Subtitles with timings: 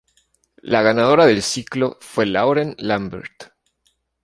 [0.63, 3.53] La ganadora del ciclo fue Lauren Lambert.